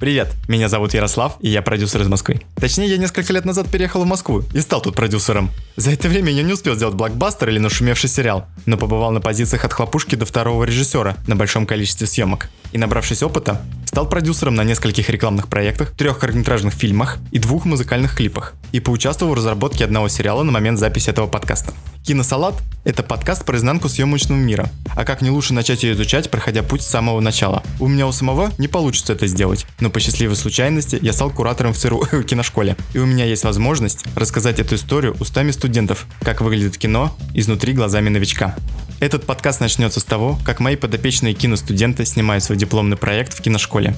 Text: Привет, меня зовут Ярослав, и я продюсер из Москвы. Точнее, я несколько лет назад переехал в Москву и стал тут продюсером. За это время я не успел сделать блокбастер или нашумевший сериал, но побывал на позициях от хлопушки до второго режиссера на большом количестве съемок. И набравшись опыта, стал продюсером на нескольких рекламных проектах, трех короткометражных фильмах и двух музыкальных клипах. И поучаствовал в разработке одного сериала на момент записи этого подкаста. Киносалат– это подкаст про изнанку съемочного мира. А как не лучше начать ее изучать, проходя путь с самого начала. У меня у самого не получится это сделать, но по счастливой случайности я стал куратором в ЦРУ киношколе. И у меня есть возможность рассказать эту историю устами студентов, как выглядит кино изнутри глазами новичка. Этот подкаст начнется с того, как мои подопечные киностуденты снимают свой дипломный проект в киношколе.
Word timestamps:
Привет, 0.00 0.34
меня 0.48 0.68
зовут 0.68 0.92
Ярослав, 0.92 1.36
и 1.40 1.48
я 1.48 1.62
продюсер 1.62 2.02
из 2.02 2.08
Москвы. 2.08 2.40
Точнее, 2.56 2.88
я 2.88 2.96
несколько 2.96 3.32
лет 3.32 3.44
назад 3.44 3.68
переехал 3.70 4.02
в 4.02 4.06
Москву 4.06 4.42
и 4.52 4.60
стал 4.60 4.82
тут 4.82 4.96
продюсером. 4.96 5.50
За 5.76 5.92
это 5.92 6.08
время 6.08 6.32
я 6.32 6.42
не 6.42 6.52
успел 6.52 6.74
сделать 6.74 6.96
блокбастер 6.96 7.48
или 7.48 7.60
нашумевший 7.60 8.10
сериал, 8.10 8.46
но 8.66 8.76
побывал 8.76 9.12
на 9.12 9.20
позициях 9.20 9.64
от 9.64 9.72
хлопушки 9.72 10.16
до 10.16 10.26
второго 10.26 10.64
режиссера 10.64 11.16
на 11.28 11.36
большом 11.36 11.64
количестве 11.64 12.08
съемок. 12.08 12.50
И 12.72 12.78
набравшись 12.78 13.22
опыта, 13.22 13.62
стал 13.86 14.08
продюсером 14.08 14.56
на 14.56 14.64
нескольких 14.64 15.08
рекламных 15.08 15.46
проектах, 15.46 15.92
трех 15.92 16.18
короткометражных 16.18 16.74
фильмах 16.74 17.18
и 17.30 17.38
двух 17.38 17.64
музыкальных 17.64 18.16
клипах. 18.16 18.54
И 18.72 18.80
поучаствовал 18.80 19.32
в 19.32 19.36
разработке 19.36 19.84
одного 19.84 20.08
сериала 20.08 20.42
на 20.42 20.50
момент 20.50 20.80
записи 20.80 21.10
этого 21.10 21.28
подкаста. 21.28 21.72
Киносалат– 22.04 22.62
это 22.84 23.02
подкаст 23.02 23.46
про 23.46 23.56
изнанку 23.56 23.88
съемочного 23.88 24.38
мира. 24.38 24.68
А 24.94 25.06
как 25.06 25.22
не 25.22 25.30
лучше 25.30 25.54
начать 25.54 25.84
ее 25.84 25.94
изучать, 25.94 26.30
проходя 26.30 26.62
путь 26.62 26.82
с 26.82 26.86
самого 26.86 27.18
начала. 27.20 27.62
У 27.80 27.88
меня 27.88 28.06
у 28.06 28.12
самого 28.12 28.52
не 28.58 28.68
получится 28.68 29.14
это 29.14 29.26
сделать, 29.26 29.64
но 29.80 29.88
по 29.88 30.00
счастливой 30.00 30.36
случайности 30.36 30.98
я 31.00 31.14
стал 31.14 31.30
куратором 31.30 31.72
в 31.72 31.78
ЦРУ 31.78 32.04
киношколе. 32.28 32.76
И 32.92 32.98
у 32.98 33.06
меня 33.06 33.24
есть 33.24 33.44
возможность 33.44 34.04
рассказать 34.16 34.60
эту 34.60 34.74
историю 34.74 35.16
устами 35.18 35.50
студентов, 35.50 36.04
как 36.20 36.42
выглядит 36.42 36.76
кино 36.76 37.16
изнутри 37.32 37.72
глазами 37.72 38.10
новичка. 38.10 38.54
Этот 39.00 39.24
подкаст 39.24 39.60
начнется 39.60 39.98
с 39.98 40.04
того, 40.04 40.38
как 40.44 40.60
мои 40.60 40.76
подопечные 40.76 41.32
киностуденты 41.32 42.04
снимают 42.04 42.44
свой 42.44 42.58
дипломный 42.58 42.98
проект 42.98 43.32
в 43.32 43.40
киношколе. 43.40 43.96